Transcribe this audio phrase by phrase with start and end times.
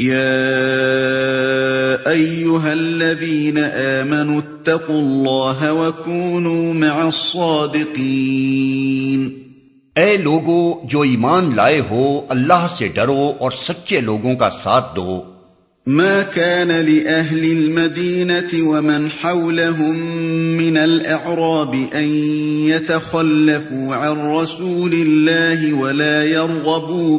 [0.00, 0.14] يا
[2.10, 9.28] أيها الذين آمنوا اتقوا الله وكونوا مع الصادقين
[9.96, 15.22] اے لوگو جو ایمان لائے ہو اللہ سے ڈرو اور سچے لوگوں کا ساتھ دو۔
[15.86, 19.96] ما كان لأهل المدينة ومن حولهم
[20.56, 22.04] من الأعراب أن
[22.68, 27.18] يتخلفوا عن رسول الله ولا يرغبوا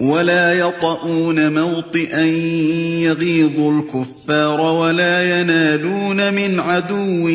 [0.00, 2.24] ولا يطؤون موطئا
[3.00, 7.28] يغيظ الكفار ولا ينالون من عدو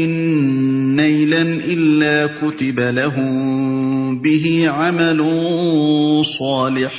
[0.95, 5.22] نيلا إلا كتب لهم به عمل
[6.26, 6.89] صالح ۖ.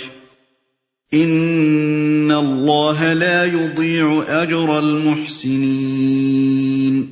[1.13, 7.03] ان اللہ لا يضيع اجر المحسنین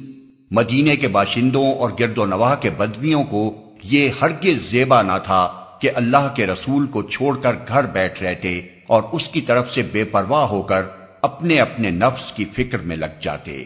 [0.51, 5.62] مدینے کے باشندوں اور گرد و نواح کے بدویوں کو یہ ہرگز زیبا نہ تھا۔
[5.83, 9.83] کہ اللہ کے رسول کو چھوڑ کر گھر بیٹھ رہتے اور اس کی طرف سے
[9.83, 10.83] بے پرواہ ہو کر
[11.21, 13.65] اپنے اپنے نفس کی فکر میں لگ جاتے۔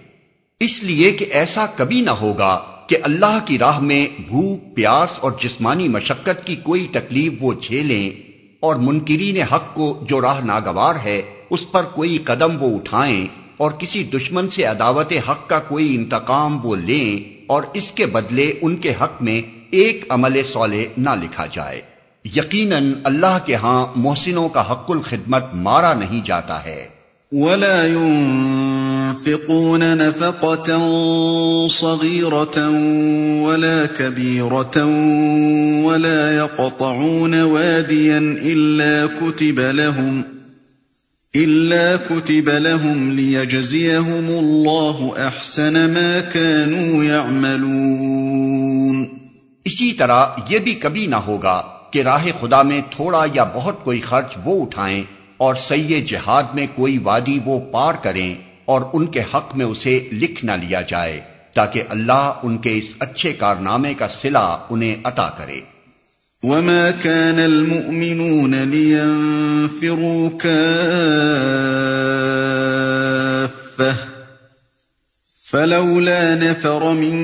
[0.61, 5.33] اس لیے کہ ایسا کبھی نہ ہوگا کہ اللہ کی راہ میں بھوک، پیاس اور
[5.43, 8.11] جسمانی مشقت کی کوئی تکلیف وہ جھیلیں
[8.61, 13.71] اور منکرین حق کو جو راہ ناگوار ہے، اس پر کوئی قدم وہ اٹھائیں اور
[13.71, 18.77] کسی دشمن سے عداوت حق کا کوئی انتقام وہ لیں اور اس کے بدلے ان
[18.77, 21.96] کے حق میں ایک عمل صالح نہ لکھا جائے۔
[22.35, 26.97] یقیناً اللہ کے ہاں محسنوں کا حق الخدمت مارا نہیں جاتا ہے۔
[27.33, 30.79] ولا ينفقون نفقة
[31.71, 32.59] صغيرة
[33.43, 34.81] ولا كبيرة
[35.83, 40.23] ولا يقطعون واديا إلا كتب لهم
[41.35, 49.05] إلا كتب لهم ليجزيهم الله أحسن ما كانوا يعملون۔
[49.65, 54.01] اسی طرح یہ بھی کبھی نہ ہوگا کہ راہ خدا میں تھوڑا یا بہت کوئی
[54.01, 55.03] خرچ وہ اٹھائیں
[55.37, 60.09] اور سی جہاد میں کوئی وادی وہ پار کریں اور ان کے حق میں اسے
[60.13, 61.21] لکھ نہ لیا جائے
[61.55, 65.61] تاکہ اللہ ان کے اس اچھے کارنامے کا سلا انہیں عطا کرے۔
[66.43, 70.29] وما كان المؤمنون لينفروا
[75.39, 77.17] فلولا نفر من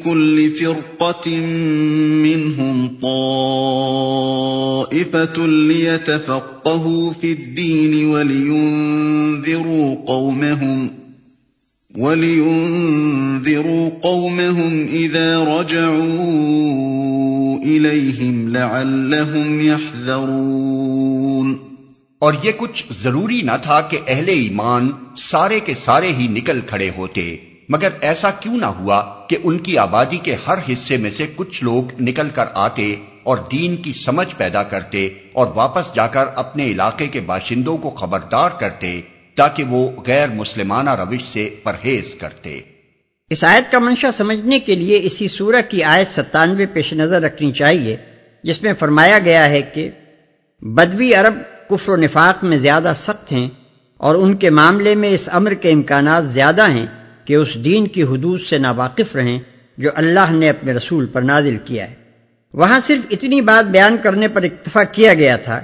[0.00, 1.36] كل فرقة
[2.22, 3.81] منهم طائفة
[5.38, 10.90] ليتفقهوا في الدين ولينذروا قومهم
[11.98, 21.58] ولينذروا قومهم إذا رجعوا إليهم لعلهم يحذرون
[22.18, 26.90] اور یہ کچھ ضروری نہ تھا کہ اہل ایمان سارے کے سارے ہی نکل کھڑے
[26.96, 27.36] ہوتے،
[27.68, 31.64] مگر ایسا کیوں نہ ہوا کہ ان کی آبادی کے ہر حصے میں سے کچھ
[31.64, 36.66] لوگ نکل کر آتے اور دین کی سمجھ پیدا کرتے اور واپس جا کر اپنے
[36.66, 39.00] علاقے کے باشندوں کو خبردار کرتے
[39.34, 42.60] تاکہ وہ غیر مسلمانہ روش سے پرہیز کرتے۔
[43.30, 47.52] اس آیت کا منشا سمجھنے کے لیے اسی سورہ کی آیت ستانوے پیش نظر رکھنی
[47.52, 47.96] چاہیے،
[48.42, 49.90] جس میں فرمایا گیا ہے کہ
[50.60, 51.34] بدوی عرب
[51.70, 53.48] کفر و نفاق میں زیادہ سخت ہیں
[53.96, 56.86] اور ان کے معاملے میں اس امر کے امکانات زیادہ ہیں
[57.24, 59.38] کہ اس دین کی حدود سے ناواقف رہیں
[59.78, 62.01] جو اللہ نے اپنے رسول پر نازل کیا ہے۔
[62.54, 65.60] وہاں صرف اتنی بات بیان کرنے پر اکتفا کیا گیا تھا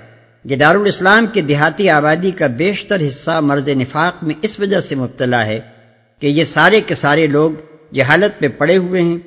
[0.48, 5.46] کہ دارالاسلام کی دیہاتی آبادی کا بیشتر حصہ مرض نفاق میں اس وجہ سے مبتلا
[5.46, 5.60] ہے
[6.20, 7.50] کہ یہ سارے کے سارے لوگ
[7.94, 9.18] جہالت پہ پڑے ہوئے ہیں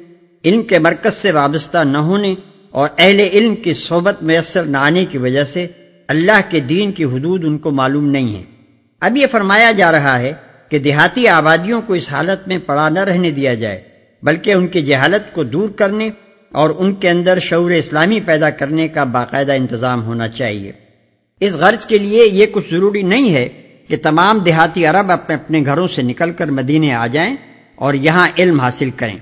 [0.46, 2.36] علم کے مرکز سے وابستہ نہ ہونے
[2.72, 5.68] اور اہل علم کی صحبت میسر نہ آنے کی وجہ سے
[6.08, 8.44] اللہ کے دین کی حدود ان کو معلوم نہیں ہے
[9.00, 10.34] اب یہ فرمایا جا رہا ہے
[10.70, 13.84] کہ دیہاتی آبادیوں کو اس حالت میں پڑا نہ رہنے دیا جائے،
[14.24, 16.10] بلکہ ان کی جہالت کو دور کرنے
[16.52, 20.72] اور ان کے اندر شعور اسلامی پیدا کرنے کا باقاعدہ انتظام ہونا چاہیے۔
[21.40, 23.50] اس غرض کے لیے یہ کچھ ضروری نہیں ہے
[23.88, 27.36] کہ تمام دیہاتی عرب اپنے اپنے گھروں سے نکل کر مدینے آ جائیں
[27.76, 29.18] اور یہاں علم حاصل کریں۔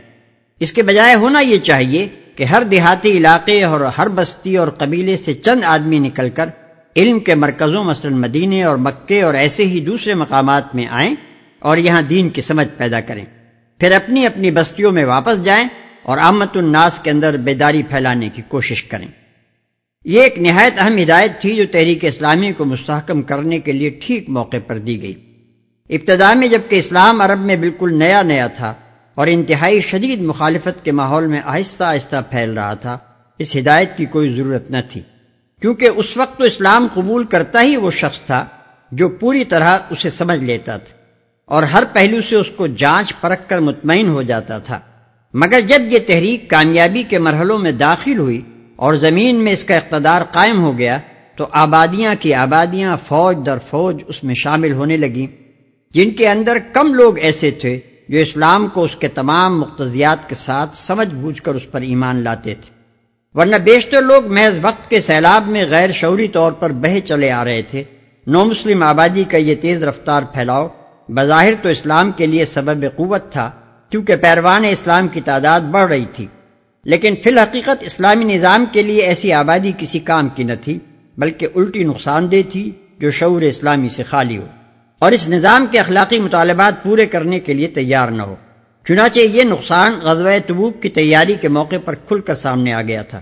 [0.60, 5.18] اس کے بجائے ہونا یہ چاہیے کہ ہر دیہاتی علاقے اور ہر بستی اور قبیلے
[5.18, 6.50] سے چند آدمی نکل کر
[6.98, 11.16] علم کے مرکزوں، مثلا مدینے اور مکے اور ایسے ہی دوسرے مقامات میں آئیں
[11.60, 13.26] اور یہاں دین کی سمجھ پیدا کریں۔
[13.80, 15.68] پھر اپنی اپنی بستیوں میں واپس جائیں
[16.10, 19.08] اور آمت الناس کے اندر بیداری پھیلانے کی کوشش کریں۔
[20.06, 24.30] یہ ایک نہایت اہم ہدایت تھی جو تحریک اسلامی کو مستحکم کرنے کے لیے ٹھیک
[24.30, 25.14] موقع پر دی گئی۔
[25.90, 28.74] ابتدا میں جبکہ اسلام عرب میں بالکل نیا نیا تھا
[29.16, 32.98] اور انتہائی شدید مخالفت کے ماحول میں آہستہ آہستہ پھیل رہا تھا،
[33.40, 35.02] اس ہدایت کی کوئی ضرورت نہ تھی۔
[35.62, 38.46] کیونکہ اس وقت تو اسلام قبول کرتا ہی وہ شخص تھا
[38.92, 40.96] جو پوری طرح اسے سمجھ لیتا تھا
[41.46, 44.80] اور ہر پہلو سے اس کو جانچ پرکھ کر مطمئن ہو جاتا تھا۔
[45.34, 48.42] مگر جب یہ تحریک کامیابی کے مرحلوں میں داخل ہوئی
[48.76, 51.00] اور زمین میں اس کا اقتدار قائم ہو گیا،
[51.36, 55.28] تو آبادیاں کی آبادیاں فوج در فوج اس میں شامل ہونے لگیں۔
[55.94, 57.80] جن کے اندر کم لوگ ایسے تھے
[58.10, 62.24] جو اسلام کو اس کے تمام مقتضیات کے ساتھ سمجھ بوجھ کر اس پر ایمان
[62.24, 62.72] لاتے تھے۔
[63.34, 67.46] ورنہ بیشتر لوگ محض وقت کے سیلاب میں غیر شعوری طور پر بہے چلے آ
[67.46, 67.84] رہے تھے۔
[68.28, 70.68] نو مسلم آبادی کا یہ تیز رفتار پھیلاؤ،
[71.10, 73.52] بظاہر تو اسلام کے لیے سبب قوت تھا۔
[73.90, 76.28] کیونکہ پیروان اسلام کی تعداد بڑھ رہی تھی۔
[76.86, 80.80] لیکن فی الحقیقت اسلامی نظام کے لیے ایسی آبادی کسی کام کی نہ تھی،
[81.18, 84.48] بلکہ الٹی نقصان دہ تھی جو شعور اسلامی سے خالی ہو۔
[85.00, 88.36] اور اس نظام کے اخلاقی مطالبات پورے کرنے کے لیے تیار نہ ہو۔
[88.88, 93.02] چنانچہ یہ نقصان غزوہ تبوک کی تیاری کے موقع پر کھل کر سامنے آ گیا
[93.02, 93.22] تھا۔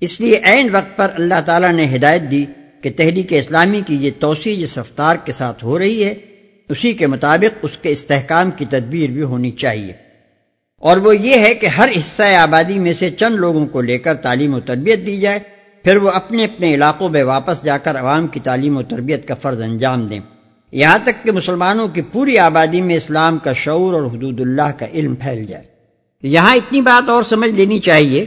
[0.00, 2.44] اس لیے عین وقت پر اللہ تعالیٰ نے ہدایت دی
[2.82, 6.14] کہ تحریک اسلامی کی یہ توسیع جس رفتار کے ساتھ ہو رہی ہے،
[6.68, 10.05] اسی کے مطابق اس کے استحکام کی تدبیر بھی ہونی چاہیے۔
[10.80, 14.14] اور وہ یہ ہے کہ ہر حصہ آبادی میں سے چند لوگوں کو لے کر
[14.14, 15.38] تعلیم و تربیت دی جائے،
[15.84, 19.34] پھر وہ اپنے اپنے علاقوں میں واپس جا کر عوام کی تعلیم و تربیت کا
[19.34, 20.20] فرض انجام دیں۔
[20.72, 24.86] یہاں تک کہ مسلمانوں کی پوری آبادی میں اسلام کا شعور اور حدود اللہ کا
[24.94, 25.64] علم پھیل جائے۔
[26.22, 28.26] یہاں اتنی بات اور سمجھ لینی چاہیے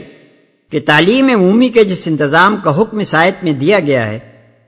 [0.70, 4.18] کہ تعلیم عمومی کے جس انتظام کا حکم سائت میں دیا گیا ہے،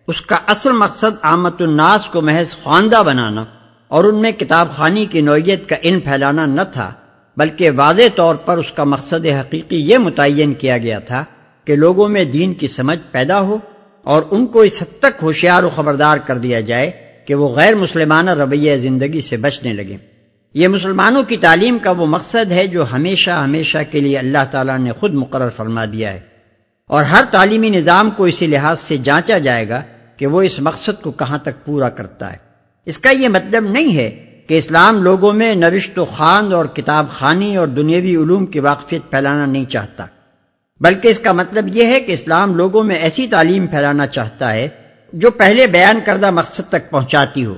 [0.09, 3.45] اس کا اصل مقصد آمد الناس کو محض خواندہ بنانا
[3.89, 6.93] اور ان میں کتاب خانی کی نوعیت کا علم پھیلانا نہ تھا۔
[7.37, 11.25] بلکہ واضح طور پر اس کا مقصد حقیقی یہ متعین کیا گیا تھا
[11.65, 13.59] کہ لوگوں میں دین کی سمجھ پیدا ہو
[14.03, 16.91] اور ان کو اس حد تک ہوشیار و خبردار کر دیا جائے
[17.27, 19.97] کہ وہ غیر مسلمانہ رویہ زندگی سے بچنے لگے۔
[20.55, 24.79] یہ مسلمانوں کی تعلیم کا وہ مقصد ہے جو ہمیشہ ہمیشہ کے لیے اللہ تعالیٰ
[24.79, 26.21] نے خود مقرر فرما دیا ہے۔
[26.89, 29.83] اور ہر تعلیمی نظام کو اسی لحاظ سے جانچا جائے گا
[30.17, 32.37] کہ وہ اس مقصد کو کہاں تک پورا کرتا ہے۔
[32.87, 37.11] اس کا یہ مطلب نہیں ہے کہ اسلام لوگوں میں نوشت و خواند اور کتاب
[37.11, 40.07] خانی اور دنیاوی علوم کی واقفیت پھیلانا نہیں چاہتا۔
[40.81, 44.69] بلکہ اس کا مطلب یہ ہے کہ اسلام لوگوں میں ایسی تعلیم پھیلانا چاہتا ہے
[45.13, 47.57] جو پہلے بیان کردہ مقصد تک پہنچاتی ہو۔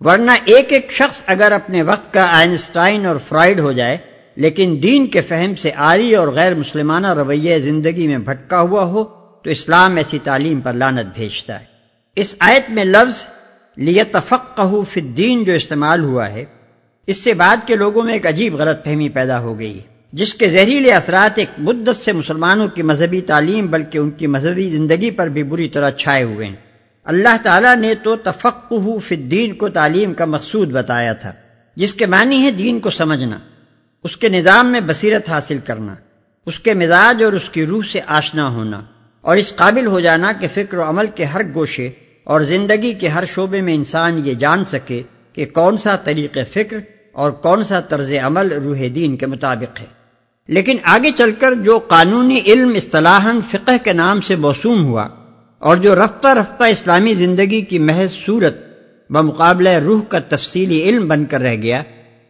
[0.00, 3.98] ورنہ ایک ایک شخص اگر اپنے وقت کا آئنسٹائن اور فرائڈ ہو جائے،
[4.36, 9.04] لیکن دین کے فہم سے آری اور غیر مسلمانہ رویہ زندگی میں بھٹکا ہوا ہو،
[9.42, 11.64] تو اسلام ایسی تعلیم پر لانت بھیجتا ہے۔
[12.16, 13.22] اس آیت میں لفظ
[13.76, 16.44] لیتفق فی الدین جو استعمال ہوا ہے،
[17.08, 19.80] اس سے بعد کے لوگوں میں ایک عجیب غلط فہمی پیدا ہو گئی،
[20.12, 24.68] جس کے زہریلے اثرات ایک مدت سے مسلمانوں کی مذہبی تعلیم، بلکہ ان کی مذہبی
[24.70, 26.56] زندگی پر بھی بری طرح چھائے ہوئے ہیں۔
[27.06, 31.32] اللہ تعالیٰ نے تو تفقہ فی الدین کو تعلیم کا مقصود بتایا تھا،
[31.76, 33.38] جس کے معنی ہے دین کو سمجھنا،
[34.04, 35.94] اس کے نظام میں بصیرت حاصل کرنا،
[36.46, 38.80] اس کے مزاج اور اس کی روح سے آشنا ہونا،
[39.24, 41.88] اور اس قابل ہو جانا کہ فکر و عمل کے ہر گوشے
[42.26, 45.02] اور زندگی کے ہر شعبے میں انسان یہ جان سکے
[45.32, 46.76] کہ کون سا طریق فکر
[47.12, 49.86] اور کون سا طرز عمل روح دین کے مطابق ہے۔
[50.48, 55.08] لیکن آگے چل کر جو قانونی علم اصطلاحاً فقہ کے نام سے موسوم ہوا
[55.58, 58.54] اور جو رفتہ رفتہ اسلامی زندگی کی محض صورت
[59.10, 61.82] بمقابلہ روح کا تفصیلی علم بن کر رہ گیا،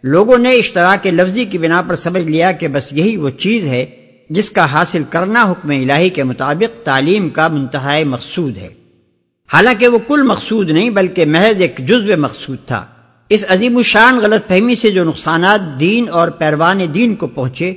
[0.03, 3.87] لوگوں نے اشتراک لفظی کی بنا پر سمجھ لیا کہ بس یہی وہ چیز ہے
[4.31, 8.86] جس کا حاصل کرنا حکم الہی کے مطابق تعلیم کا منتہائی مقصود ہے۔
[9.53, 12.87] حالانکہ وہ کل مقصود نہیں بلکہ محض ایک جزو مقصود تھا۔
[13.29, 17.71] اس عظیم الشان غلط فہمی سے جو نقصانات دین اور پیروان دین کو پہنچے،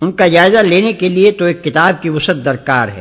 [0.00, 3.00] ان کا جائزہ لینے کے لیے تو ایک کتاب کی وسعت درکار ہے۔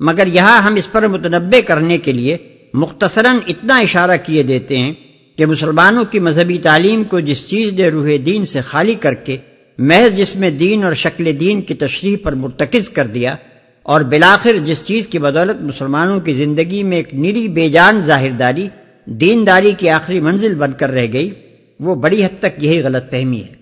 [0.00, 2.36] مگر یہاں ہم اس پر متنبع کرنے کے لیے
[2.74, 4.92] مختصراً اتنا اشارہ کیے دیتے ہیں
[5.38, 9.36] کہ مسلمانوں کی مذہبی تعلیم کو جس چیز نے روح دین سے خالی کر کے
[9.78, 13.36] محض جس میں دین اور شکل دین کی تشریح پر مرتکز کر دیا
[13.86, 18.68] اور بلاخر جس چیز کی بدولت مسلمانوں کی زندگی میں ایک نری بے جان ظاہرداری،
[19.04, 21.30] دینداری کی آخری منزل بن کر رہ گئی،
[21.80, 23.55] وہ بڑی حد تک یہی غلط فہمی ہے۔